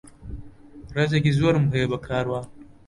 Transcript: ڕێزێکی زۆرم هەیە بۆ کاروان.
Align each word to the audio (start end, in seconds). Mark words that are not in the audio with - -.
ڕێزێکی 0.95 1.31
زۆرم 1.39 1.65
هەیە 1.73 1.87
بۆ 1.91 1.97
کاروان. 2.05 2.45